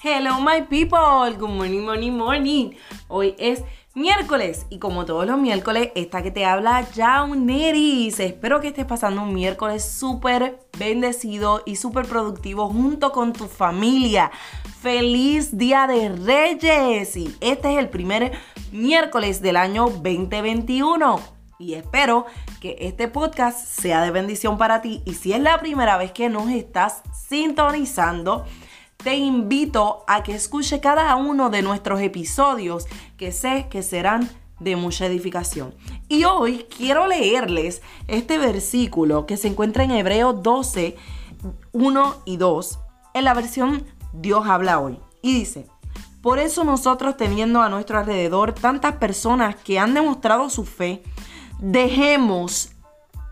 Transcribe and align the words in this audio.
Hello 0.00 0.38
my 0.38 0.60
people, 0.60 1.36
good 1.36 1.50
morning, 1.50 1.84
morning, 1.84 2.12
morning. 2.12 2.70
Hoy 3.08 3.34
es 3.36 3.64
miércoles 3.94 4.64
y 4.70 4.78
como 4.78 5.04
todos 5.04 5.26
los 5.26 5.40
miércoles, 5.40 5.90
esta 5.96 6.22
que 6.22 6.30
te 6.30 6.44
habla 6.44 6.86
Jauneris. 6.94 8.20
Espero 8.20 8.60
que 8.60 8.68
estés 8.68 8.84
pasando 8.84 9.22
un 9.22 9.34
miércoles 9.34 9.84
súper 9.84 10.60
bendecido 10.78 11.64
y 11.66 11.74
súper 11.74 12.06
productivo 12.06 12.68
junto 12.68 13.10
con 13.10 13.32
tu 13.32 13.48
familia. 13.48 14.30
Feliz 14.80 15.58
Día 15.58 15.88
de 15.88 16.10
Reyes 16.10 17.16
y 17.16 17.36
este 17.40 17.72
es 17.72 17.78
el 17.80 17.88
primer 17.88 18.30
miércoles 18.70 19.42
del 19.42 19.56
año 19.56 19.86
2021 19.86 21.18
y 21.58 21.74
espero 21.74 22.26
que 22.60 22.76
este 22.78 23.08
podcast 23.08 23.58
sea 23.66 24.00
de 24.02 24.12
bendición 24.12 24.58
para 24.58 24.80
ti. 24.80 25.02
Y 25.06 25.14
si 25.14 25.32
es 25.32 25.40
la 25.40 25.58
primera 25.58 25.96
vez 25.96 26.12
que 26.12 26.28
nos 26.28 26.48
estás 26.50 27.02
sintonizando, 27.28 28.44
te 29.02 29.16
invito 29.16 30.04
a 30.08 30.24
que 30.24 30.34
escuche 30.34 30.80
cada 30.80 31.14
uno 31.14 31.50
de 31.50 31.62
nuestros 31.62 32.00
episodios 32.00 32.86
que 33.16 33.30
sé 33.30 33.68
que 33.70 33.84
serán 33.84 34.28
de 34.58 34.74
mucha 34.74 35.06
edificación. 35.06 35.72
Y 36.08 36.24
hoy 36.24 36.66
quiero 36.76 37.06
leerles 37.06 37.80
este 38.08 38.38
versículo 38.38 39.24
que 39.24 39.36
se 39.36 39.46
encuentra 39.46 39.84
en 39.84 39.92
Hebreo 39.92 40.32
12, 40.32 40.96
1 41.70 42.14
y 42.24 42.36
2, 42.38 42.78
en 43.14 43.24
la 43.24 43.34
versión 43.34 43.84
Dios 44.12 44.48
habla 44.48 44.80
hoy. 44.80 44.98
Y 45.22 45.32
dice, 45.32 45.68
por 46.20 46.40
eso 46.40 46.64
nosotros 46.64 47.16
teniendo 47.16 47.62
a 47.62 47.68
nuestro 47.68 48.00
alrededor 48.00 48.52
tantas 48.52 48.96
personas 48.96 49.54
que 49.54 49.78
han 49.78 49.94
demostrado 49.94 50.50
su 50.50 50.64
fe, 50.64 51.04
dejemos, 51.60 52.72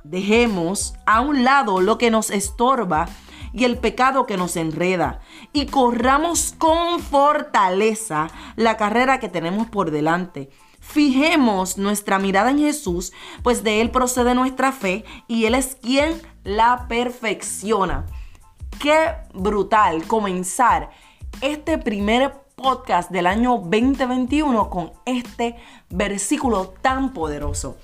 dejemos 0.05 0.95
a 1.07 1.23
un 1.23 1.43
lado 1.43 1.80
lo 1.80 1.98
que 1.98 2.12
nos 2.12 2.30
estorba 2.30 3.09
y 3.56 3.65
el 3.65 3.79
pecado 3.79 4.26
que 4.26 4.37
nos 4.37 4.54
enreda 4.57 5.21
y 5.54 5.66
corramos 5.66 6.54
con 6.59 7.01
fortaleza 7.01 8.29
la 8.54 8.76
carrera 8.76 9.18
que 9.18 9.30
tenemos 9.30 9.66
por 9.68 9.90
delante. 9.90 10.51
Fijemos 10.79 11.79
nuestra 11.79 12.18
mirada 12.18 12.51
en 12.51 12.59
Jesús, 12.59 13.15
pues 13.43 13.65
de 13.65 13.80
Él 13.80 13.90
procede 13.90 14.35
nuestra 14.35 14.73
fe 14.73 15.04
y 15.26 15.46
Él 15.46 15.54
es 15.54 15.79
quien 15.80 16.21
la 16.45 16.87
perfecciona. 16.87 18.04
Qué 18.79 19.15
brutal 19.32 20.07
comenzar 20.07 20.91
este 21.41 21.79
primer 21.79 22.35
podcast 22.57 23.10
del 23.10 23.26
año 23.26 23.52
2021 23.57 24.68
con 24.68 24.93
este 25.07 25.57
versículo 25.88 26.74
tan 26.82 27.15
poderoso. 27.15 27.79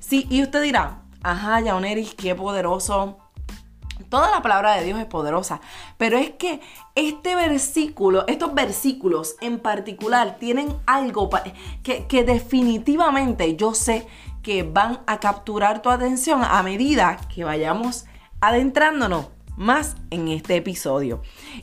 Sí, 0.00 0.26
y 0.30 0.42
usted 0.42 0.62
dirá, 0.62 1.02
ajá, 1.22 1.60
Yaoneris, 1.60 2.14
qué 2.14 2.34
poderoso 2.34 3.18
Toda 4.08 4.30
la 4.30 4.42
palabra 4.42 4.74
de 4.74 4.84
Dios 4.84 4.98
es 4.98 5.06
poderosa, 5.06 5.60
pero 5.96 6.16
es 6.16 6.30
que 6.30 6.60
este 6.94 7.34
versículo, 7.36 8.26
estos 8.26 8.54
versículos 8.54 9.36
en 9.40 9.58
particular 9.58 10.36
tienen 10.38 10.74
algo 10.86 11.28
que, 11.82 12.06
que 12.06 12.24
definitivamente 12.24 13.56
yo 13.56 13.74
sé 13.74 14.06
que 14.42 14.62
van 14.62 15.00
a 15.06 15.20
capturar 15.20 15.82
tu 15.82 15.90
atención 15.90 16.42
a 16.42 16.62
medida 16.62 17.18
que 17.34 17.44
vayamos 17.44 18.06
adentrándonos 18.40 19.28
más 19.56 19.96
en 20.10 20.28
este 20.28 20.56
episodio. 20.56 21.20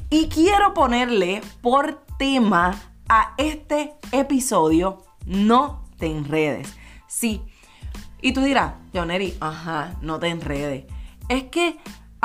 Y 0.09 0.27
quiero 0.27 0.73
ponerle 0.73 1.41
por 1.61 2.05
tema 2.19 2.75
a 3.09 3.33
este 3.37 3.93
episodio, 4.11 5.03
no 5.25 5.83
te 5.97 6.07
enredes. 6.07 6.75
Sí. 7.07 7.41
Y 8.21 8.33
tú 8.33 8.41
dirás, 8.41 8.73
Joneri, 8.93 9.35
ajá, 9.39 9.95
no 10.01 10.19
te 10.19 10.27
enredes. 10.27 10.85
Es 11.29 11.43
que 11.43 11.77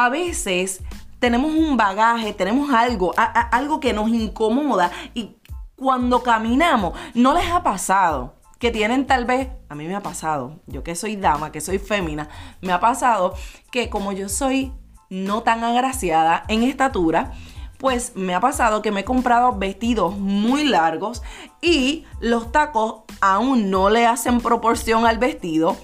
a 0.05 0.09
veces 0.09 0.83
tenemos 1.19 1.53
un 1.53 1.77
bagaje, 1.77 2.33
tenemos 2.33 2.70
algo, 2.73 3.12
algo 3.17 3.81
que 3.81 3.93
nos 3.93 4.09
incomoda 4.09 4.91
y 5.15 5.37
cuando 5.77 6.22
caminamos, 6.22 6.99
¿no 7.15 7.34
les 7.34 7.50
ha 7.50 7.62
pasado? 7.62 8.34
Que 8.59 8.71
tienen 8.71 9.06
tal 9.06 9.25
vez, 9.27 9.49
a 9.69 9.75
mí 9.75 9.87
me 9.87 9.94
ha 9.94 10.03
pasado, 10.03 10.60
yo 10.66 10.83
que 10.83 10.94
soy 10.94 11.16
dama, 11.16 11.53
que 11.53 11.60
soy 11.60 11.78
fémina, 11.78 12.28
me 12.62 12.72
ha 12.72 12.81
pasado 12.81 13.34
que 13.71 13.91
como 13.91 14.12
yo 14.12 14.28
soy 14.28 14.72
no 15.10 15.43
tan 15.43 15.65
agraciada 15.65 16.44
en 16.49 16.62
estatura, 16.62 17.33
pues 17.78 18.12
me 18.15 18.34
ha 18.34 18.41
pasado 18.41 18.83
que 18.83 18.93
me 18.93 19.00
he 19.00 19.05
comprado 19.05 19.56
vestidos 19.56 20.16
muy 20.19 20.65
largos 20.65 21.22
y 21.60 22.05
los 22.21 22.53
tacos 22.53 23.03
aún 23.21 23.71
no 23.71 23.91
le 23.91 24.06
hacen 24.06 24.41
proporción 24.41 25.06
al 25.06 25.19
vestido 25.19 25.77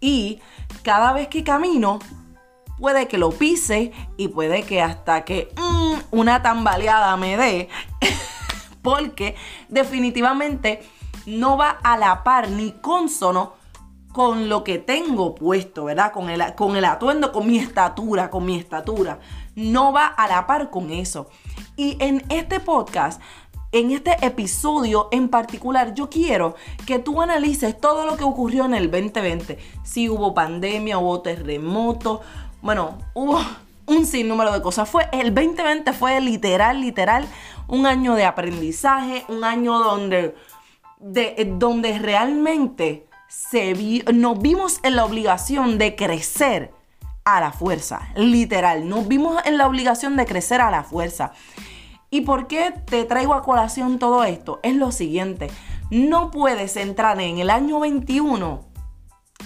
y 0.00 0.40
cada 0.82 1.12
vez 1.12 1.28
que 1.28 1.44
camino 1.44 1.98
puede 2.80 3.06
que 3.06 3.18
lo 3.18 3.30
pise 3.30 3.92
y 4.16 4.28
puede 4.28 4.62
que 4.62 4.82
hasta 4.82 5.24
que 5.24 5.52
mm, 5.56 6.16
una 6.18 6.42
tambaleada 6.42 7.16
me 7.16 7.36
dé, 7.36 7.68
porque 8.82 9.36
definitivamente 9.68 10.82
no 11.26 11.56
va 11.56 11.70
a 11.70 11.96
la 11.98 12.24
par 12.24 12.50
ni 12.50 12.72
consono 12.72 13.54
con 14.12 14.48
lo 14.48 14.64
que 14.64 14.78
tengo 14.78 15.34
puesto, 15.34 15.84
¿verdad? 15.84 16.12
Con 16.12 16.30
el, 16.30 16.54
con 16.56 16.76
el 16.76 16.84
atuendo, 16.84 17.30
con 17.30 17.46
mi 17.46 17.58
estatura, 17.58 18.30
con 18.30 18.44
mi 18.44 18.56
estatura. 18.56 19.20
No 19.54 19.92
va 19.92 20.06
a 20.06 20.26
la 20.26 20.46
par 20.46 20.70
con 20.70 20.90
eso. 20.90 21.28
Y 21.76 21.96
en 22.00 22.24
este 22.28 22.58
podcast 22.58 23.20
en 23.72 23.92
este 23.92 24.16
episodio 24.26 25.08
en 25.12 25.28
particular, 25.28 25.94
yo 25.94 26.10
quiero 26.10 26.56
que 26.86 26.98
tú 26.98 27.22
analices 27.22 27.78
todo 27.80 28.04
lo 28.04 28.16
que 28.16 28.24
ocurrió 28.24 28.64
en 28.64 28.74
el 28.74 28.90
2020. 28.90 29.58
Si 29.84 30.08
hubo 30.08 30.34
pandemia, 30.34 30.98
hubo 30.98 31.20
terremoto, 31.20 32.20
bueno, 32.62 32.98
hubo 33.14 33.40
un 33.86 34.06
sinnúmero 34.06 34.52
de 34.52 34.62
cosas. 34.62 34.88
Fue, 34.88 35.08
el 35.12 35.34
2020 35.34 35.92
fue 35.92 36.20
literal, 36.20 36.80
literal, 36.80 37.26
un 37.68 37.86
año 37.86 38.14
de 38.14 38.24
aprendizaje, 38.24 39.24
un 39.28 39.44
año 39.44 39.78
donde, 39.78 40.34
de, 40.98 41.52
donde 41.56 41.98
realmente 41.98 43.06
se 43.28 44.02
nos 44.12 44.40
vimos 44.40 44.80
en 44.82 44.96
la 44.96 45.04
obligación 45.04 45.78
de 45.78 45.94
crecer 45.94 46.72
a 47.24 47.40
la 47.40 47.52
fuerza, 47.52 48.08
literal, 48.16 48.88
nos 48.88 49.06
vimos 49.06 49.40
en 49.44 49.56
la 49.56 49.68
obligación 49.68 50.16
de 50.16 50.26
crecer 50.26 50.60
a 50.60 50.70
la 50.70 50.82
fuerza. 50.82 51.32
¿Y 52.10 52.22
por 52.22 52.48
qué 52.48 52.74
te 52.86 53.04
traigo 53.04 53.34
a 53.34 53.42
colación 53.42 54.00
todo 54.00 54.24
esto? 54.24 54.58
Es 54.64 54.74
lo 54.74 54.90
siguiente, 54.90 55.48
no 55.90 56.30
puedes 56.32 56.76
entrar 56.76 57.20
en 57.20 57.38
el 57.38 57.50
año 57.50 57.78
21, 57.78 58.64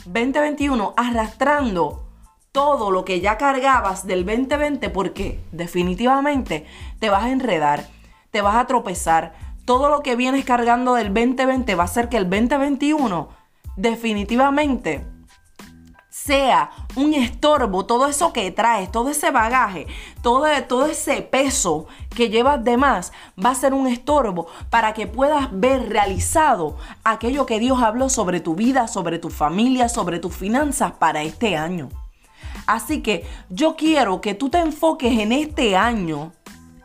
2021, 0.07 0.95
arrastrando 0.97 2.04
todo 2.55 2.93
lo 2.93 3.05
que 3.05 3.21
ya 3.21 3.37
cargabas 3.37 4.07
del 4.07 4.25
2020 4.25 4.89
porque 4.91 5.41
definitivamente 5.51 6.65
te 7.01 7.11
vas 7.11 7.25
a 7.25 7.31
enredar, 7.31 7.89
te 8.31 8.43
vas 8.43 8.55
a 8.55 8.69
tropezar. 8.69 9.35
Todo 9.65 9.89
lo 9.89 10.05
que 10.05 10.15
vienes 10.15 10.45
cargando 10.45 10.95
del 10.95 11.13
2020 11.13 11.75
va 11.75 11.83
a 11.83 11.87
hacer 11.87 12.09
que 12.09 12.17
el 12.17 12.31
2021 12.31 13.29
definitivamente 13.75 15.05
sea 16.11 16.71
un 16.95 17.13
estorbo, 17.15 17.87
todo 17.87 18.07
eso 18.07 18.33
que 18.33 18.53
traes, 18.53 18.93
todo 18.93 19.11
ese 19.11 19.33
bagaje, 19.33 19.89
todo, 20.23 20.47
todo 20.69 20.87
ese 20.87 21.23
peso 21.23 21.89
que 22.15 22.29
llevas 22.29 22.63
de 22.63 22.77
más, 22.77 23.13
va 23.45 23.51
a 23.51 23.57
ser 23.57 23.75
un 23.75 23.89
estorbo 23.89 24.47
para 24.71 24.95
que 24.95 25.09
puedas 25.09 25.49
ver 25.51 25.89
realizado 25.89 26.77
aquello 27.03 27.47
que 27.47 27.59
Dios 27.59 27.83
habló 27.83 28.09
sobre 28.09 28.39
tu 28.39 28.55
vida, 28.55 28.87
sobre 28.87 29.19
tu 29.19 29.29
familia, 29.29 29.89
sobre 29.89 30.21
tus 30.21 30.37
finanzas 30.37 30.93
para 30.93 31.25
este 31.25 31.57
año. 31.57 31.91
Así 32.67 33.03
que 33.03 33.25
yo 33.51 33.77
quiero 33.77 34.21
que 34.21 34.35
tú 34.35 34.51
te 34.51 34.59
enfoques 34.59 35.19
en 35.19 35.33
este 35.33 35.77
año, 35.77 36.33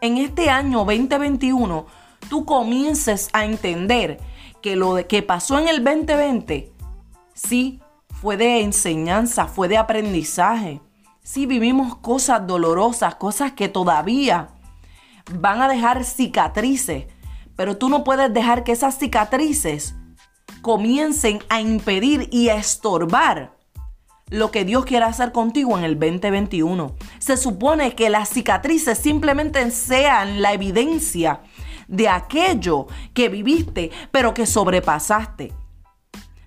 en 0.01 0.17
este 0.17 0.49
año 0.49 0.79
2021, 0.79 1.85
tú 2.29 2.45
comiences 2.45 3.29
a 3.33 3.45
entender 3.45 4.19
que 4.61 4.75
lo 4.75 4.95
que 5.07 5.23
pasó 5.23 5.57
en 5.57 5.67
el 5.67 5.83
2020, 5.83 6.71
sí, 7.33 7.79
fue 8.21 8.35
de 8.35 8.61
enseñanza, 8.61 9.47
fue 9.47 9.67
de 9.69 9.77
aprendizaje. 9.77 10.81
Sí, 11.23 11.45
vivimos 11.45 11.95
cosas 11.95 12.45
dolorosas, 12.45 13.15
cosas 13.15 13.53
que 13.53 13.69
todavía 13.69 14.49
van 15.39 15.61
a 15.61 15.69
dejar 15.69 16.03
cicatrices, 16.03 17.05
pero 17.55 17.77
tú 17.77 17.87
no 17.87 18.03
puedes 18.03 18.33
dejar 18.33 18.63
que 18.63 18.73
esas 18.73 18.97
cicatrices 18.97 19.95
comiencen 20.61 21.39
a 21.49 21.61
impedir 21.61 22.27
y 22.31 22.49
a 22.49 22.55
estorbar 22.55 23.58
lo 24.29 24.51
que 24.51 24.65
Dios 24.65 24.85
quiere 24.85 25.05
hacer 25.05 25.31
contigo 25.31 25.77
en 25.77 25.83
el 25.83 25.99
2021. 25.99 26.95
Se 27.19 27.37
supone 27.37 27.95
que 27.95 28.09
las 28.09 28.29
cicatrices 28.29 28.97
simplemente 28.97 29.69
sean 29.71 30.41
la 30.41 30.53
evidencia 30.53 31.41
de 31.87 32.07
aquello 32.07 32.87
que 33.13 33.29
viviste, 33.29 33.91
pero 34.11 34.33
que 34.33 34.45
sobrepasaste. 34.45 35.53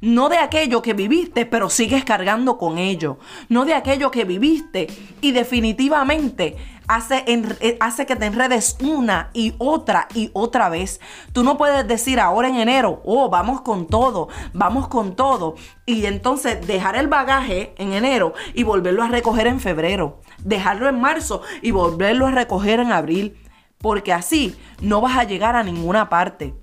No 0.00 0.28
de 0.28 0.38
aquello 0.38 0.82
que 0.82 0.94
viviste, 0.94 1.46
pero 1.46 1.70
sigues 1.70 2.04
cargando 2.04 2.58
con 2.58 2.78
ello. 2.78 3.18
No 3.48 3.64
de 3.64 3.74
aquello 3.74 4.10
que 4.10 4.24
viviste 4.24 4.88
y 5.20 5.30
definitivamente 5.30 6.56
hace, 6.94 7.24
eh, 7.26 7.76
hace 7.80 8.06
que 8.06 8.16
te 8.16 8.26
enredes 8.26 8.76
una 8.80 9.30
y 9.32 9.54
otra 9.58 10.08
y 10.14 10.30
otra 10.32 10.68
vez. 10.68 11.00
Tú 11.32 11.42
no 11.42 11.56
puedes 11.56 11.86
decir 11.86 12.20
ahora 12.20 12.48
en 12.48 12.56
enero, 12.56 13.02
oh, 13.04 13.28
vamos 13.28 13.62
con 13.62 13.86
todo, 13.86 14.28
vamos 14.52 14.88
con 14.88 15.16
todo. 15.16 15.54
Y 15.86 16.06
entonces 16.06 16.66
dejar 16.66 16.96
el 16.96 17.08
bagaje 17.08 17.74
en 17.78 17.92
enero 17.92 18.34
y 18.54 18.62
volverlo 18.62 19.02
a 19.02 19.08
recoger 19.08 19.46
en 19.46 19.60
febrero. 19.60 20.20
Dejarlo 20.38 20.88
en 20.88 21.00
marzo 21.00 21.42
y 21.62 21.70
volverlo 21.70 22.26
a 22.26 22.30
recoger 22.30 22.80
en 22.80 22.92
abril. 22.92 23.38
porque 23.78 24.12
así 24.12 24.54
no 24.80 25.00
vas 25.00 25.18
a 25.18 25.24
llegar 25.24 25.56
a 25.56 25.64
ninguna 25.64 26.08
parte. 26.08 26.54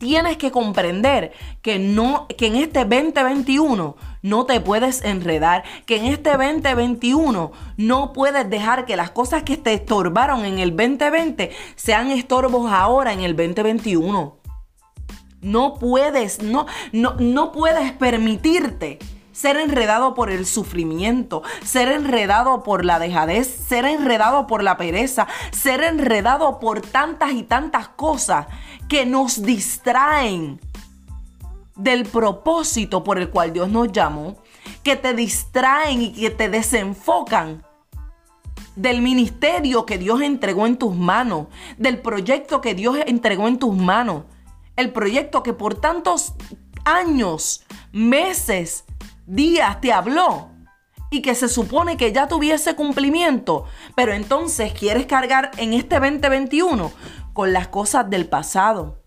Tienes 0.00 0.38
que 0.38 0.50
comprender 0.50 1.32
que 1.60 1.78
no 1.78 2.26
que 2.38 2.46
en 2.46 2.56
este 2.56 2.86
2021 2.86 3.96
no 4.22 4.46
te 4.46 4.58
puedes 4.58 5.04
enredar, 5.04 5.62
que 5.84 5.96
en 5.96 6.06
este 6.06 6.30
2021 6.30 7.52
no 7.76 8.12
puedes 8.14 8.48
dejar 8.48 8.86
que 8.86 8.96
las 8.96 9.10
cosas 9.10 9.42
que 9.42 9.58
te 9.58 9.74
estorbaron 9.74 10.46
en 10.46 10.58
el 10.58 10.74
2020 10.74 11.50
sean 11.76 12.10
estorbos 12.10 12.72
ahora 12.72 13.12
en 13.12 13.20
el 13.20 13.36
2021. 13.36 14.38
No 15.42 15.74
puedes, 15.74 16.42
no, 16.42 16.64
no, 16.92 17.16
no 17.18 17.52
puedes 17.52 17.92
permitirte 17.92 18.98
ser 19.32 19.56
enredado 19.56 20.14
por 20.14 20.30
el 20.30 20.46
sufrimiento, 20.46 21.42
ser 21.64 21.88
enredado 21.88 22.62
por 22.62 22.84
la 22.84 22.98
dejadez, 22.98 23.46
ser 23.46 23.84
enredado 23.84 24.46
por 24.46 24.62
la 24.62 24.76
pereza, 24.76 25.26
ser 25.52 25.82
enredado 25.82 26.60
por 26.60 26.80
tantas 26.80 27.32
y 27.32 27.42
tantas 27.42 27.88
cosas 27.88 28.46
que 28.88 29.06
nos 29.06 29.42
distraen 29.42 30.60
del 31.76 32.04
propósito 32.04 33.04
por 33.04 33.18
el 33.18 33.30
cual 33.30 33.52
Dios 33.52 33.68
nos 33.68 33.90
llamó, 33.92 34.36
que 34.82 34.96
te 34.96 35.14
distraen 35.14 36.02
y 36.02 36.12
que 36.12 36.30
te 36.30 36.48
desenfocan 36.48 37.64
del 38.76 39.02
ministerio 39.02 39.86
que 39.86 39.98
Dios 39.98 40.20
entregó 40.22 40.66
en 40.66 40.76
tus 40.76 40.94
manos, 40.94 41.46
del 41.76 42.00
proyecto 42.00 42.60
que 42.60 42.74
Dios 42.74 42.96
entregó 43.06 43.48
en 43.48 43.58
tus 43.58 43.76
manos, 43.76 44.24
el 44.76 44.92
proyecto 44.92 45.42
que 45.42 45.52
por 45.52 45.74
tantos 45.74 46.34
años, 46.84 47.64
meses, 47.92 48.84
días 49.30 49.80
te 49.80 49.92
habló 49.92 50.50
y 51.10 51.22
que 51.22 51.34
se 51.34 51.48
supone 51.48 51.96
que 51.96 52.12
ya 52.12 52.28
tuviese 52.28 52.74
cumplimiento, 52.74 53.64
pero 53.94 54.12
entonces 54.12 54.72
quieres 54.72 55.06
cargar 55.06 55.50
en 55.56 55.72
este 55.72 55.98
2021 55.98 56.92
con 57.32 57.52
las 57.52 57.68
cosas 57.68 58.10
del 58.10 58.26
pasado. 58.26 59.02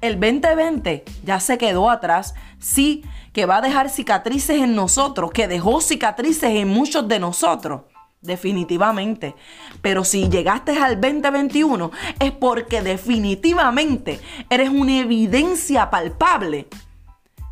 El 0.00 0.18
2020 0.18 1.04
ya 1.24 1.38
se 1.38 1.58
quedó 1.58 1.90
atrás, 1.90 2.34
sí, 2.58 3.04
que 3.32 3.46
va 3.46 3.58
a 3.58 3.60
dejar 3.60 3.88
cicatrices 3.88 4.60
en 4.60 4.74
nosotros, 4.74 5.30
que 5.30 5.46
dejó 5.46 5.80
cicatrices 5.80 6.50
en 6.50 6.68
muchos 6.68 7.06
de 7.06 7.20
nosotros, 7.20 7.82
definitivamente. 8.20 9.36
Pero 9.80 10.04
si 10.04 10.28
llegaste 10.28 10.76
al 10.76 11.00
2021 11.00 11.92
es 12.18 12.32
porque 12.32 12.82
definitivamente 12.82 14.20
eres 14.50 14.70
una 14.70 14.98
evidencia 14.98 15.88
palpable 15.88 16.68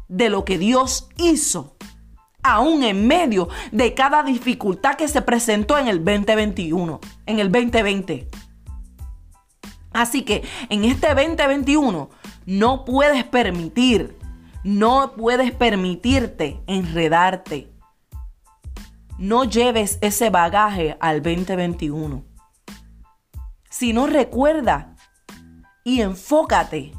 de 0.09 0.29
lo 0.29 0.45
que 0.45 0.59
Dios 0.59 1.09
hizo 1.17 1.77
aún 2.43 2.83
en 2.83 3.07
medio 3.07 3.49
de 3.73 3.95
cada 3.95 4.23
dificultad 4.23 4.97
que 4.97 5.09
se 5.09 5.23
presentó 5.23 5.79
en 5.79 5.89
el 5.89 6.05
2021, 6.05 7.01
en 7.27 7.39
el 7.39 7.51
2020. 7.51 8.29
Así 9.93 10.23
que 10.23 10.43
en 10.69 10.85
este 10.85 11.09
2021 11.09 12.11
no 12.47 12.85
puedes 12.85 13.25
permitir, 13.25 14.17
no 14.65 15.13
puedes 15.17 15.53
permitirte 15.53 16.61
enredarte. 16.67 17.73
No 19.19 19.45
lleves 19.45 19.99
ese 20.01 20.31
bagaje 20.31 20.97
al 21.01 21.23
2021. 21.23 22.25
Si 23.69 23.93
no 23.93 24.07
recuerda 24.07 24.97
y 25.85 26.01
enfócate 26.01 26.93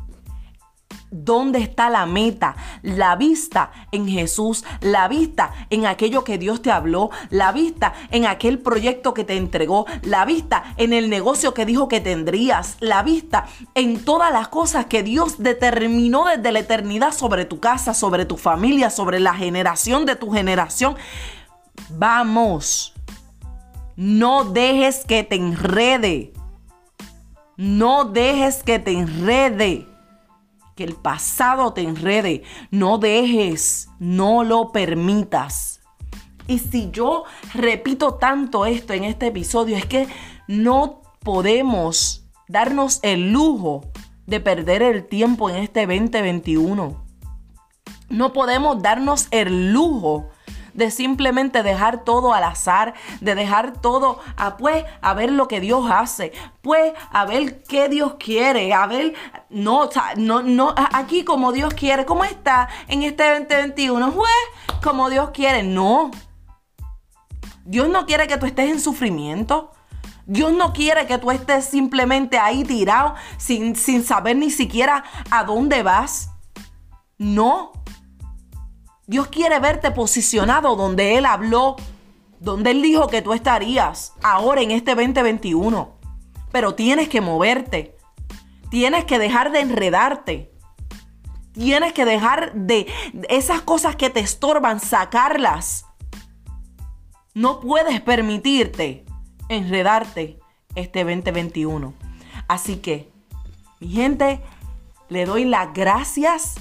¿Dónde 1.13 1.59
está 1.59 1.89
la 1.89 2.05
meta? 2.05 2.55
La 2.83 3.17
vista 3.17 3.71
en 3.91 4.07
Jesús, 4.07 4.63
la 4.79 5.09
vista 5.09 5.51
en 5.69 5.85
aquello 5.85 6.23
que 6.23 6.37
Dios 6.37 6.61
te 6.61 6.71
habló, 6.71 7.09
la 7.29 7.51
vista 7.51 7.93
en 8.11 8.25
aquel 8.25 8.59
proyecto 8.59 9.13
que 9.13 9.25
te 9.25 9.35
entregó, 9.35 9.85
la 10.03 10.23
vista 10.23 10.63
en 10.77 10.93
el 10.93 11.09
negocio 11.09 11.53
que 11.53 11.65
dijo 11.65 11.89
que 11.89 11.99
tendrías, 11.99 12.77
la 12.79 13.03
vista 13.03 13.45
en 13.75 14.05
todas 14.05 14.31
las 14.31 14.47
cosas 14.47 14.85
que 14.85 15.03
Dios 15.03 15.43
determinó 15.43 16.23
desde 16.25 16.53
la 16.53 16.59
eternidad 16.59 17.11
sobre 17.11 17.43
tu 17.43 17.59
casa, 17.59 17.93
sobre 17.93 18.23
tu 18.23 18.37
familia, 18.37 18.89
sobre 18.89 19.19
la 19.19 19.33
generación 19.33 20.05
de 20.05 20.15
tu 20.15 20.31
generación. 20.31 20.95
Vamos, 21.89 22.93
no 23.97 24.45
dejes 24.45 25.03
que 25.03 25.25
te 25.25 25.35
enrede. 25.35 26.31
No 27.57 28.05
dejes 28.05 28.63
que 28.63 28.79
te 28.79 28.93
enrede 28.93 29.90
el 30.83 30.95
pasado 30.95 31.73
te 31.73 31.81
enrede. 31.81 32.43
No 32.71 32.97
dejes, 32.97 33.89
no 33.99 34.43
lo 34.43 34.71
permitas. 34.71 35.81
Y 36.47 36.59
si 36.59 36.89
yo 36.91 37.23
repito 37.53 38.15
tanto 38.15 38.65
esto 38.65 38.93
en 38.93 39.03
este 39.03 39.27
episodio, 39.27 39.77
es 39.77 39.85
que 39.85 40.07
no 40.47 41.01
podemos 41.19 42.25
darnos 42.47 42.99
el 43.03 43.31
lujo 43.31 43.85
de 44.25 44.39
perder 44.39 44.81
el 44.81 45.07
tiempo 45.07 45.49
en 45.49 45.57
este 45.57 45.85
2021. 45.85 47.05
No 48.09 48.33
podemos 48.33 48.81
darnos 48.81 49.27
el 49.31 49.71
lujo 49.71 50.30
de 50.73 50.91
simplemente 50.91 51.63
dejar 51.63 52.03
todo 52.03 52.33
al 52.33 52.43
azar, 52.43 52.93
de 53.19 53.35
dejar 53.35 53.73
todo 53.73 54.19
a 54.37 54.57
pues 54.57 54.85
a 55.01 55.13
ver 55.13 55.31
lo 55.31 55.47
que 55.47 55.59
Dios 55.59 55.89
hace, 55.91 56.31
pues 56.61 56.93
a 57.11 57.25
ver 57.25 57.63
qué 57.63 57.89
Dios 57.89 58.15
quiere, 58.19 58.73
a 58.73 58.87
ver, 58.87 59.13
no, 59.49 59.89
no, 60.17 60.41
no, 60.41 60.73
aquí 60.93 61.23
como 61.23 61.51
Dios 61.51 61.73
quiere, 61.73 62.05
¿cómo 62.05 62.23
está 62.23 62.69
en 62.87 63.03
este 63.03 63.39
2021? 63.39 64.13
Pues 64.13 64.31
como 64.83 65.09
Dios 65.09 65.31
quiere, 65.31 65.63
no. 65.63 66.11
Dios 67.65 67.89
no 67.89 68.05
quiere 68.05 68.27
que 68.27 68.37
tú 68.37 68.45
estés 68.45 68.69
en 68.69 68.79
sufrimiento. 68.79 69.71
Dios 70.25 70.53
no 70.53 70.73
quiere 70.73 71.07
que 71.07 71.17
tú 71.17 71.31
estés 71.31 71.65
simplemente 71.65 72.37
ahí 72.37 72.63
tirado 72.63 73.15
sin, 73.37 73.75
sin 73.75 74.03
saber 74.03 74.35
ni 74.37 74.49
siquiera 74.49 75.03
a 75.29 75.43
dónde 75.43 75.83
vas. 75.83 76.29
No. 77.17 77.73
Dios 79.11 79.27
quiere 79.27 79.59
verte 79.59 79.91
posicionado 79.91 80.77
donde 80.77 81.17
Él 81.17 81.25
habló, 81.25 81.75
donde 82.39 82.71
Él 82.71 82.81
dijo 82.81 83.07
que 83.07 83.21
tú 83.21 83.33
estarías 83.33 84.13
ahora 84.23 84.61
en 84.61 84.71
este 84.71 84.95
2021. 84.95 85.97
Pero 86.49 86.75
tienes 86.75 87.09
que 87.09 87.19
moverte. 87.19 87.97
Tienes 88.69 89.03
que 89.03 89.19
dejar 89.19 89.51
de 89.51 89.59
enredarte. 89.59 90.53
Tienes 91.51 91.91
que 91.91 92.05
dejar 92.05 92.53
de 92.53 92.87
esas 93.27 93.61
cosas 93.63 93.97
que 93.97 94.09
te 94.09 94.21
estorban, 94.21 94.79
sacarlas. 94.79 95.85
No 97.33 97.59
puedes 97.59 97.99
permitirte 97.99 99.05
enredarte 99.49 100.39
este 100.73 101.03
2021. 101.03 101.93
Así 102.47 102.77
que, 102.77 103.11
mi 103.81 103.89
gente, 103.89 104.39
le 105.09 105.25
doy 105.25 105.43
las 105.43 105.73
gracias 105.73 106.55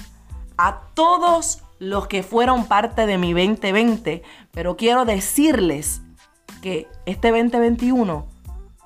a 0.57 0.81
todos 0.95 1.63
los 1.81 2.05
que 2.05 2.21
fueron 2.21 2.65
parte 2.65 3.07
de 3.07 3.17
mi 3.17 3.33
2020, 3.33 4.21
pero 4.51 4.77
quiero 4.77 5.03
decirles 5.03 6.03
que 6.61 6.87
este 7.07 7.31
2021 7.31 8.27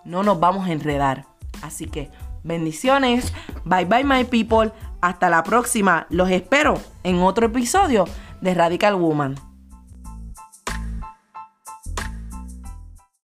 no 0.06 0.24
nos 0.24 0.40
vamos 0.40 0.70
a 0.70 0.72
enredar. 0.72 1.25
Así 1.62 1.88
que 1.88 2.10
bendiciones, 2.46 3.34
bye 3.66 3.84
bye 3.84 4.06
my 4.06 4.24
people, 4.24 4.72
hasta 5.02 5.30
la 5.30 5.44
próxima, 5.44 6.08
los 6.10 6.32
espero 6.32 6.75
en 7.04 7.20
otro 7.20 7.48
episodio 7.48 8.06
de 8.40 8.54
Radical 8.54 8.96
Woman. 8.96 9.36